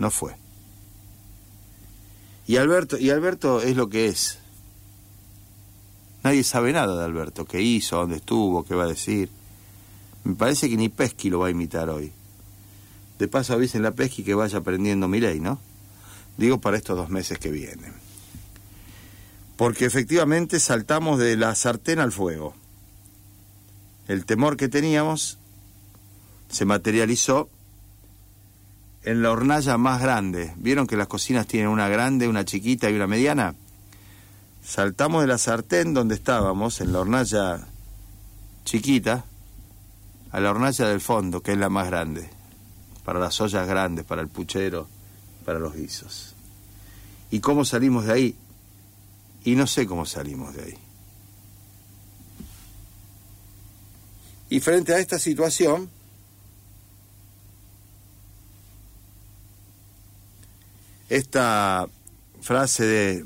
No 0.00 0.10
fue. 0.10 0.41
Y 2.46 2.56
Alberto, 2.56 2.98
y 2.98 3.10
Alberto 3.10 3.62
es 3.62 3.76
lo 3.76 3.88
que 3.88 4.06
es. 4.06 4.38
Nadie 6.24 6.44
sabe 6.44 6.72
nada 6.72 6.96
de 6.96 7.04
Alberto, 7.04 7.44
qué 7.44 7.60
hizo, 7.60 7.96
dónde 7.96 8.16
estuvo, 8.16 8.64
qué 8.64 8.74
va 8.74 8.84
a 8.84 8.88
decir. 8.88 9.28
Me 10.24 10.34
parece 10.34 10.68
que 10.68 10.76
ni 10.76 10.88
Pesqui 10.88 11.30
lo 11.30 11.40
va 11.40 11.48
a 11.48 11.50
imitar 11.50 11.90
hoy. 11.90 12.12
De 13.18 13.28
paso 13.28 13.54
avisen 13.54 13.82
la 13.82 13.92
Pesqui 13.92 14.22
que 14.22 14.34
vaya 14.34 14.58
aprendiendo 14.58 15.08
mi 15.08 15.20
ley, 15.20 15.40
¿no? 15.40 15.58
Digo 16.36 16.60
para 16.60 16.76
estos 16.76 16.96
dos 16.96 17.10
meses 17.10 17.38
que 17.38 17.50
vienen. 17.50 17.92
Porque 19.56 19.84
efectivamente 19.84 20.60
saltamos 20.60 21.18
de 21.18 21.36
la 21.36 21.54
sartén 21.54 21.98
al 21.98 22.12
fuego. 22.12 22.54
El 24.08 24.24
temor 24.24 24.56
que 24.56 24.68
teníamos 24.68 25.38
se 26.48 26.64
materializó 26.64 27.48
en 29.04 29.22
la 29.22 29.30
hornalla 29.30 29.76
más 29.78 30.00
grande. 30.00 30.52
¿Vieron 30.56 30.86
que 30.86 30.96
las 30.96 31.08
cocinas 31.08 31.46
tienen 31.46 31.68
una 31.68 31.88
grande, 31.88 32.28
una 32.28 32.44
chiquita 32.44 32.90
y 32.90 32.94
una 32.94 33.06
mediana? 33.06 33.54
Saltamos 34.64 35.22
de 35.22 35.28
la 35.28 35.38
sartén 35.38 35.92
donde 35.92 36.14
estábamos, 36.14 36.80
en 36.80 36.92
la 36.92 37.00
hornalla 37.00 37.66
chiquita 38.64 39.24
a 40.30 40.40
la 40.40 40.50
hornalla 40.50 40.88
del 40.88 41.00
fondo, 41.00 41.42
que 41.42 41.52
es 41.52 41.58
la 41.58 41.68
más 41.68 41.88
grande, 41.88 42.30
para 43.04 43.18
las 43.18 43.40
ollas 43.40 43.66
grandes, 43.66 44.04
para 44.04 44.22
el 44.22 44.28
puchero, 44.28 44.88
para 45.44 45.58
los 45.58 45.74
guisos. 45.74 46.34
¿Y 47.30 47.40
cómo 47.40 47.64
salimos 47.64 48.06
de 48.06 48.12
ahí? 48.12 48.36
Y 49.44 49.56
no 49.56 49.66
sé 49.66 49.86
cómo 49.86 50.06
salimos 50.06 50.54
de 50.54 50.62
ahí. 50.62 50.74
Y 54.48 54.60
frente 54.60 54.94
a 54.94 54.98
esta 54.98 55.18
situación, 55.18 55.90
esta 61.16 61.88
frase 62.40 62.84
de 62.86 63.24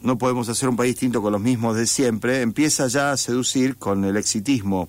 no 0.00 0.18
podemos 0.18 0.48
hacer 0.48 0.68
un 0.68 0.76
país 0.76 0.94
distinto 0.94 1.20
con 1.20 1.32
los 1.32 1.40
mismos 1.40 1.76
de 1.76 1.86
siempre, 1.86 2.40
empieza 2.40 2.88
ya 2.88 3.12
a 3.12 3.16
seducir 3.16 3.76
con 3.76 4.04
el 4.04 4.16
exitismo 4.16 4.88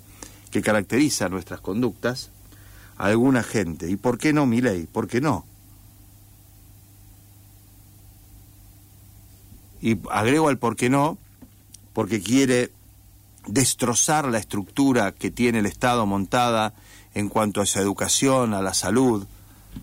que 0.52 0.62
caracteriza 0.62 1.30
nuestras 1.30 1.60
conductas 1.60 2.32
a 2.98 3.08
alguna 3.08 3.44
gente. 3.44 3.90
¿Y 3.90 3.98
por 3.98 4.18
qué 4.18 4.32
no 4.32 4.46
mi 4.46 4.62
ley? 4.62 4.88
¿Por 4.92 5.08
qué 5.08 5.20
no? 5.20 5.46
Y 9.82 9.98
agrego 10.10 10.48
al 10.48 10.58
por 10.58 10.78
qué 10.78 10.90
no, 10.90 11.18
porque 11.92 12.22
quiere 12.22 12.72
destrozar 13.48 14.30
la 14.30 14.38
estructura 14.38 15.12
que 15.12 15.30
tiene 15.30 15.60
el 15.60 15.66
Estado 15.66 16.06
montada 16.06 16.74
en 17.14 17.28
cuanto 17.28 17.60
a 17.60 17.66
su 17.66 17.80
educación, 17.80 18.54
a 18.54 18.62
la 18.62 18.74
salud, 18.74 19.28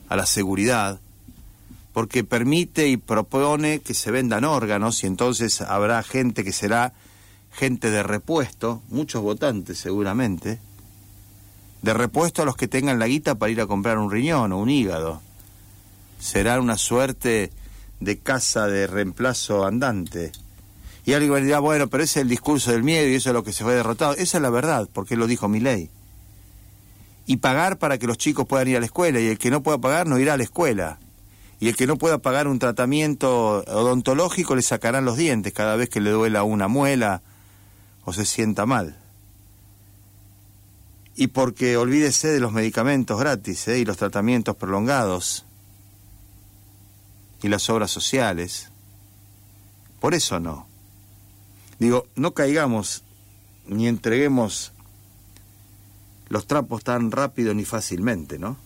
a 0.09 0.17
la 0.17 0.25
seguridad, 0.25 0.99
porque 1.93 2.25
permite 2.25 2.89
y 2.89 2.97
propone 2.97 3.81
que 3.81 3.95
se 3.95 4.11
vendan 4.11 4.45
órganos 4.45 5.03
y 5.03 5.07
entonces 5.07 5.61
habrá 5.61 6.03
gente 6.03 6.45
que 6.45 6.53
será 6.53 6.93
gente 7.53 7.91
de 7.91 8.03
repuesto, 8.03 8.83
muchos 8.89 9.23
votantes 9.23 9.79
seguramente, 9.79 10.61
de 11.83 11.95
repuesto 11.95 12.43
a 12.43 12.45
los 12.45 12.57
que 12.57 12.69
tengan 12.69 12.99
la 12.99 13.07
guita 13.07 13.35
para 13.35 13.51
ir 13.51 13.61
a 13.61 13.67
comprar 13.67 13.99
un 13.99 14.11
riñón 14.11 14.53
o 14.53 14.59
un 14.59 14.71
hígado. 14.71 15.21
Será 16.19 16.61
una 16.61 16.77
suerte 16.77 17.51
de 18.01 18.19
casa 18.19 18.67
de 18.67 18.87
reemplazo 18.87 19.67
andante. 19.67 20.33
Y 21.07 21.15
alguien 21.15 21.45
dirá, 21.45 21.61
bueno, 21.61 21.89
pero 21.89 22.05
ese 22.05 22.21
es 22.21 22.23
el 22.25 22.29
discurso 22.29 22.71
del 22.71 22.83
miedo 22.83 23.09
y 23.09 23.15
eso 23.15 23.31
es 23.31 23.35
lo 23.35 23.43
que 23.43 23.53
se 23.53 23.65
fue 23.65 23.75
derrotado. 23.75 24.13
Esa 24.13 24.39
es 24.39 24.43
la 24.43 24.51
verdad, 24.51 24.89
porque 24.93 25.17
lo 25.17 25.27
dijo 25.27 25.49
mi 25.49 25.61
ley. 25.61 25.89
Y 27.27 27.39
pagar 27.39 27.79
para 27.79 27.97
que 27.99 28.07
los 28.07 28.19
chicos 28.19 28.47
puedan 28.47 28.69
ir 28.69 28.77
a 28.77 28.81
la 28.81 28.87
escuela, 28.87 29.21
y 29.21 29.29
el 29.29 29.39
que 29.39 29.51
no 29.51 29.63
pueda 29.63 29.79
pagar 29.79 30.07
no 30.07 30.19
irá 30.19 30.35
a 30.35 30.37
la 30.37 30.43
escuela. 30.43 30.99
Y 31.61 31.69
el 31.69 31.76
que 31.76 31.87
no 31.87 31.97
pueda 31.97 32.19
pagar 32.19 32.49
un 32.49 32.59
tratamiento 32.59 33.62
odontológico 33.67 34.57
le 34.57 34.62
sacarán 34.62 35.05
los 35.05 35.19
dientes 35.19 35.52
cada 35.52 35.76
vez 35.76 35.90
que 35.90 36.00
le 36.00 36.11
duela 36.11 36.43
una 36.43 36.69
muela 36.69 37.23
o 38.05 38.14
se 38.14 38.25
sienta 38.25 38.64
mal. 38.64 38.97
Y 41.14 41.29
porque 41.29 41.76
olvídese 41.76 42.29
de 42.29 42.40
los 42.40 42.52
medicamentos 42.52 43.21
gratis 43.21 43.69
¿eh? 43.69 43.79
y 43.79 43.85
los 43.85 43.99
tratamientos 43.99 44.57
prolongados 44.57 45.45
y 47.43 47.49
las 47.49 47.69
obras 47.69 47.90
sociales. 47.90 48.71
Por 50.00 50.14
eso 50.14 50.40
no. 50.40 50.67
Digo, 51.79 52.07
no 52.17 52.33
caigamos 52.33 53.02
ni 53.67 53.87
entreguemos 53.87 54.73
los 56.31 56.47
trapos 56.47 56.85
tan 56.85 57.11
rápido 57.11 57.52
ni 57.52 57.67
fácilmente, 57.67 58.38
¿no? 58.38 58.57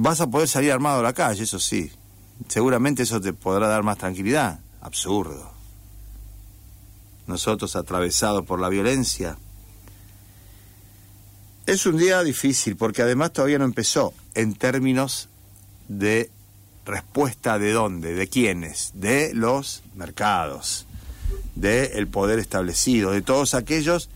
Vas 0.00 0.20
a 0.20 0.28
poder 0.28 0.46
salir 0.46 0.70
armado 0.70 1.00
a 1.00 1.02
la 1.02 1.12
calle, 1.12 1.42
eso 1.42 1.58
sí. 1.58 1.90
Seguramente 2.46 3.02
eso 3.02 3.20
te 3.20 3.32
podrá 3.32 3.66
dar 3.66 3.82
más 3.82 3.98
tranquilidad. 3.98 4.60
Absurdo. 4.80 5.50
Nosotros 7.26 7.74
atravesados 7.74 8.46
por 8.46 8.60
la 8.60 8.68
violencia. 8.68 9.36
Es 11.66 11.84
un 11.84 11.96
día 11.96 12.22
difícil 12.22 12.76
porque 12.76 13.02
además 13.02 13.32
todavía 13.32 13.58
no 13.58 13.64
empezó 13.64 14.14
en 14.34 14.54
términos 14.54 15.28
de 15.88 16.30
respuesta 16.86 17.58
de 17.58 17.72
dónde, 17.72 18.14
de 18.14 18.28
quiénes, 18.28 18.92
de 18.94 19.34
los 19.34 19.82
mercados, 19.96 20.86
de 21.56 21.86
el 21.96 22.06
poder 22.06 22.38
establecido, 22.38 23.10
de 23.10 23.22
todos 23.22 23.54
aquellos 23.54 24.10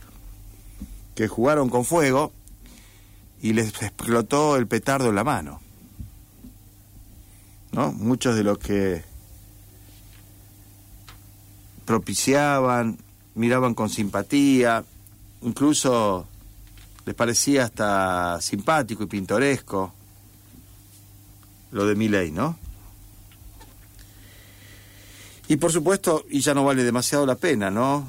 que 1.17 1.27
jugaron 1.27 1.69
con 1.69 1.85
fuego 1.85 2.33
y 3.43 3.53
les 3.53 3.83
explotó 3.83 4.55
el 4.55 4.69
petardo 4.69 5.09
en 5.09 5.17
la 5.17 5.25
mano. 5.25 5.61
¿No? 7.73 7.93
Muchos 7.93 8.37
de 8.37 8.45
los 8.45 8.59
que 8.59 9.03
propiciaban, 11.85 12.99
miraban 13.35 13.75
con 13.75 13.89
simpatía, 13.89 14.85
incluso 15.43 16.27
les 17.05 17.15
parecía 17.15 17.65
hasta 17.65 18.41
simpático 18.41 19.05
y 19.05 19.07
pintoresco 19.07 19.93
lo 21.73 21.87
de 21.87 21.95
mi 21.95 22.09
ley, 22.09 22.31
¿no? 22.31 22.57
Y 25.49 25.57
por 25.57 25.73
supuesto, 25.73 26.25
y 26.31 26.41
ya 26.41 26.55
no 26.55 26.65
vale 26.65 26.85
demasiado 26.85 27.27
la 27.27 27.35
pena, 27.35 27.71
¿no? 27.71 28.07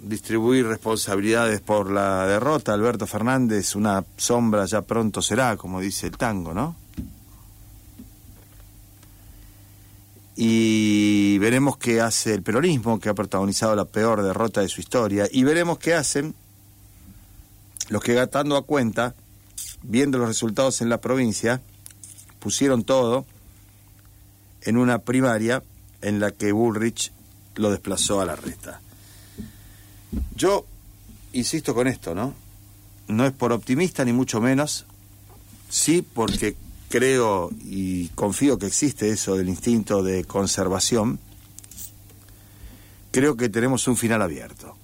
Distribuir 0.00 0.66
responsabilidades 0.66 1.60
por 1.60 1.90
la 1.90 2.26
derrota. 2.26 2.72
Alberto 2.72 3.06
Fernández, 3.06 3.74
una 3.74 4.04
sombra 4.16 4.64
ya 4.66 4.82
pronto 4.82 5.20
será, 5.20 5.56
como 5.56 5.80
dice 5.80 6.06
el 6.06 6.16
tango, 6.16 6.54
¿no? 6.54 6.76
Y 10.40 11.36
veremos 11.38 11.78
qué 11.78 12.00
hace 12.00 12.32
el 12.32 12.44
peronismo, 12.44 13.00
que 13.00 13.08
ha 13.08 13.14
protagonizado 13.14 13.74
la 13.74 13.86
peor 13.86 14.22
derrota 14.22 14.60
de 14.60 14.68
su 14.68 14.80
historia. 14.80 15.26
Y 15.32 15.42
veremos 15.42 15.78
qué 15.78 15.94
hacen 15.94 16.32
los 17.88 18.00
que 18.00 18.14
gatando 18.14 18.56
a 18.56 18.62
cuenta, 18.62 19.16
viendo 19.82 20.16
los 20.16 20.28
resultados 20.28 20.80
en 20.80 20.90
la 20.90 21.00
provincia, 21.00 21.60
pusieron 22.38 22.84
todo 22.84 23.26
en 24.62 24.76
una 24.76 25.00
primaria 25.00 25.64
en 26.02 26.20
la 26.20 26.30
que 26.30 26.52
Bullrich 26.52 27.10
lo 27.56 27.72
desplazó 27.72 28.20
a 28.20 28.24
la 28.24 28.36
reta. 28.36 28.80
Yo 30.36 30.64
insisto 31.32 31.74
con 31.74 31.88
esto, 31.88 32.14
¿no? 32.14 32.32
No 33.08 33.26
es 33.26 33.32
por 33.32 33.52
optimista 33.52 34.04
ni 34.04 34.12
mucho 34.12 34.40
menos, 34.40 34.86
sí 35.68 36.00
porque 36.02 36.54
creo 36.88 37.50
y 37.64 38.08
confío 38.08 38.58
que 38.58 38.66
existe 38.66 39.10
eso 39.10 39.36
del 39.36 39.48
instinto 39.48 40.02
de 40.02 40.24
conservación, 40.24 41.18
creo 43.10 43.36
que 43.36 43.48
tenemos 43.48 43.86
un 43.88 43.96
final 43.96 44.22
abierto. 44.22 44.76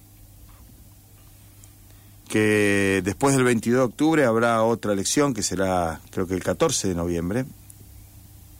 Que 2.27 3.01
después 3.03 3.35
del 3.35 3.45
22 3.45 3.79
de 3.79 3.85
octubre 3.85 4.25
habrá 4.25 4.63
otra 4.63 4.93
elección 4.93 5.33
que 5.33 5.43
será, 5.43 6.01
creo 6.11 6.27
que 6.27 6.33
el 6.33 6.43
14 6.43 6.87
de 6.87 6.95
noviembre, 6.95 7.45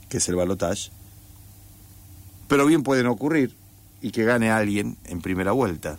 que 0.10 0.17
es 0.17 0.29
el 0.29 0.36
balotage 0.36 0.91
pero 2.47 2.65
bien 2.65 2.84
pueden 2.84 3.08
ocurrir 3.08 3.55
y 4.01 4.12
que 4.12 4.23
gane 4.23 4.51
alguien 4.51 4.97
en 5.05 5.21
primera 5.21 5.51
vuelta. 5.51 5.97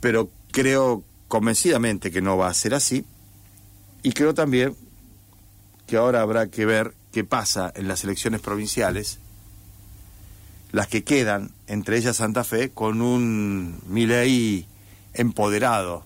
Pero 0.00 0.28
creo 0.50 1.04
convencidamente 1.28 2.10
que 2.10 2.22
no 2.22 2.36
va 2.36 2.48
a 2.48 2.54
ser 2.54 2.74
así 2.74 3.04
y 4.02 4.12
creo 4.12 4.34
también 4.34 4.76
que 5.86 5.96
ahora 5.96 6.20
habrá 6.20 6.48
que 6.48 6.66
ver 6.66 6.94
qué 7.12 7.24
pasa 7.24 7.72
en 7.74 7.88
las 7.88 8.04
elecciones 8.04 8.40
provinciales, 8.40 9.18
las 10.72 10.88
que 10.88 11.04
quedan, 11.04 11.52
entre 11.66 11.96
ellas 11.96 12.16
Santa 12.16 12.44
Fe, 12.44 12.70
con 12.70 13.00
un 13.00 13.80
Milei 13.86 14.66
empoderado, 15.14 16.04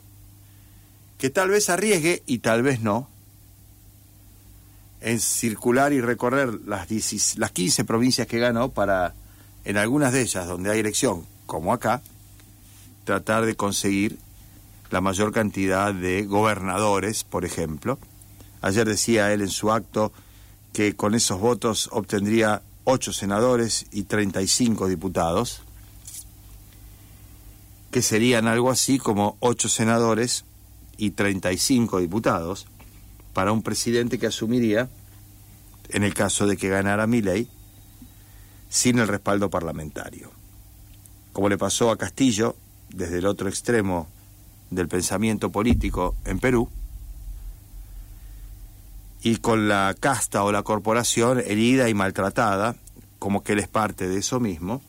que 1.18 1.30
tal 1.30 1.50
vez 1.50 1.68
arriesgue 1.68 2.22
y 2.26 2.38
tal 2.38 2.62
vez 2.62 2.80
no, 2.80 3.08
en 5.00 5.18
circular 5.18 5.92
y 5.92 6.00
recorrer 6.00 6.60
las, 6.66 6.88
las 7.38 7.50
15 7.50 7.84
provincias 7.84 8.26
que 8.26 8.38
ganó 8.38 8.70
para, 8.70 9.14
en 9.64 9.76
algunas 9.76 10.12
de 10.12 10.22
ellas 10.22 10.46
donde 10.46 10.70
hay 10.70 10.80
elección, 10.80 11.24
como 11.46 11.72
acá, 11.72 12.02
tratar 13.04 13.46
de 13.46 13.56
conseguir 13.56 14.18
la 14.90 15.00
mayor 15.00 15.32
cantidad 15.32 15.94
de 15.94 16.24
gobernadores, 16.24 17.24
por 17.24 17.44
ejemplo. 17.44 17.98
Ayer 18.60 18.86
decía 18.86 19.32
él 19.32 19.40
en 19.40 19.48
su 19.48 19.70
acto 19.70 20.12
que 20.72 20.94
con 20.94 21.14
esos 21.14 21.40
votos 21.40 21.88
obtendría 21.92 22.62
8 22.84 23.12
senadores 23.12 23.86
y 23.92 24.04
35 24.04 24.88
diputados, 24.88 25.62
que 27.90 28.02
serían 28.02 28.46
algo 28.46 28.70
así 28.70 28.98
como 28.98 29.36
8 29.40 29.68
senadores 29.68 30.44
y 30.96 31.10
35 31.10 32.00
diputados 32.00 32.66
para 33.32 33.52
un 33.52 33.62
presidente 33.62 34.18
que 34.18 34.26
asumiría, 34.26 34.88
en 35.88 36.04
el 36.04 36.14
caso 36.14 36.46
de 36.46 36.56
que 36.56 36.68
ganara 36.68 37.06
Milei, 37.06 37.48
sin 38.68 38.98
el 38.98 39.08
respaldo 39.08 39.50
parlamentario. 39.50 40.30
Como 41.32 41.48
le 41.48 41.58
pasó 41.58 41.90
a 41.90 41.96
Castillo, 41.96 42.56
desde 42.90 43.18
el 43.18 43.26
otro 43.26 43.48
extremo 43.48 44.08
del 44.70 44.88
pensamiento 44.88 45.50
político 45.50 46.14
en 46.24 46.38
Perú, 46.38 46.68
y 49.22 49.36
con 49.36 49.68
la 49.68 49.94
casta 49.98 50.44
o 50.44 50.52
la 50.52 50.62
corporación 50.62 51.40
herida 51.40 51.88
y 51.88 51.94
maltratada 51.94 52.76
como 53.18 53.42
que 53.42 53.52
él 53.52 53.58
es 53.58 53.68
parte 53.68 54.08
de 54.08 54.18
eso 54.18 54.40
mismo, 54.40 54.80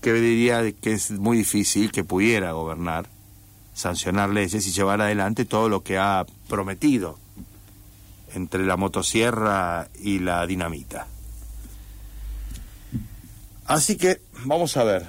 que 0.00 0.12
diría 0.14 0.72
que 0.72 0.92
es 0.92 1.10
muy 1.12 1.38
difícil 1.38 1.92
que 1.92 2.04
pudiera 2.04 2.52
gobernar, 2.52 3.06
sancionar 3.74 4.30
leyes 4.30 4.66
y 4.66 4.72
llevar 4.72 5.00
adelante 5.02 5.44
todo 5.44 5.68
lo 5.68 5.82
que 5.82 5.98
ha 5.98 6.24
prometido 6.48 7.18
entre 8.34 8.64
la 8.64 8.76
motosierra 8.76 9.88
y 10.00 10.18
la 10.18 10.46
dinamita. 10.46 11.06
Así 13.66 13.96
que 13.96 14.20
vamos 14.44 14.76
a 14.76 14.84
ver, 14.84 15.06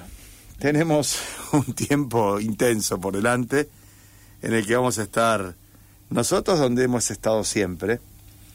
tenemos 0.58 1.18
un 1.52 1.74
tiempo 1.74 2.38
intenso 2.38 3.00
por 3.00 3.14
delante 3.14 3.68
en 4.42 4.54
el 4.54 4.66
que 4.66 4.76
vamos 4.76 4.98
a 4.98 5.02
estar 5.02 5.54
nosotros 6.10 6.58
donde 6.58 6.84
hemos 6.84 7.10
estado 7.10 7.44
siempre. 7.44 8.00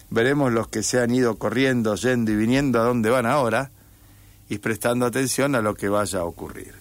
Veremos 0.09 0.51
los 0.51 0.67
que 0.67 0.83
se 0.83 0.99
han 0.99 1.13
ido 1.13 1.35
corriendo, 1.35 1.95
yendo 1.95 2.31
y 2.31 2.35
viniendo 2.35 2.79
a 2.79 2.83
donde 2.83 3.09
van 3.09 3.25
ahora 3.25 3.71
y 4.49 4.57
prestando 4.57 5.05
atención 5.05 5.55
a 5.55 5.61
lo 5.61 5.75
que 5.75 5.89
vaya 5.89 6.19
a 6.19 6.25
ocurrir. 6.25 6.73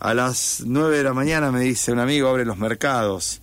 A 0.00 0.14
las 0.14 0.62
nueve 0.64 0.98
de 0.98 1.04
la 1.04 1.14
mañana 1.14 1.50
me 1.50 1.60
dice 1.60 1.92
un 1.92 1.98
amigo, 1.98 2.28
abre 2.28 2.44
los 2.44 2.58
mercados. 2.58 3.40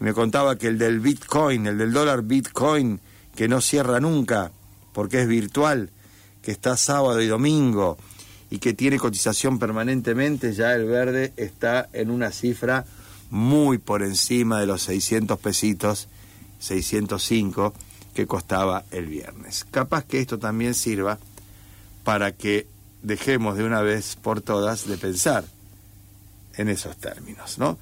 Me 0.00 0.12
contaba 0.12 0.56
que 0.56 0.66
el 0.66 0.78
del 0.78 1.00
Bitcoin, 1.00 1.66
el 1.66 1.78
del 1.78 1.92
dólar 1.92 2.22
Bitcoin, 2.22 3.00
que 3.34 3.48
no 3.48 3.60
cierra 3.60 4.00
nunca 4.00 4.50
porque 4.92 5.22
es 5.22 5.28
virtual, 5.28 5.90
que 6.40 6.52
está 6.52 6.76
sábado 6.76 7.20
y 7.20 7.26
domingo 7.26 7.98
y 8.48 8.58
que 8.58 8.72
tiene 8.72 8.98
cotización 8.98 9.58
permanentemente, 9.58 10.52
ya 10.52 10.74
el 10.74 10.86
verde 10.86 11.32
está 11.36 11.88
en 11.92 12.10
una 12.10 12.30
cifra 12.30 12.86
muy 13.30 13.78
por 13.78 14.02
encima 14.02 14.60
de 14.60 14.66
los 14.66 14.82
600 14.82 15.38
pesitos, 15.38 16.08
605 16.60 17.74
que 18.14 18.26
costaba 18.26 18.84
el 18.90 19.06
viernes. 19.06 19.66
Capaz 19.70 20.04
que 20.04 20.20
esto 20.20 20.38
también 20.38 20.74
sirva 20.74 21.18
para 22.04 22.32
que 22.32 22.66
dejemos 23.02 23.56
de 23.56 23.64
una 23.64 23.82
vez 23.82 24.16
por 24.16 24.40
todas 24.40 24.86
de 24.86 24.96
pensar 24.96 25.44
en 26.56 26.68
esos 26.68 26.96
términos, 26.96 27.58
¿no? 27.58 27.78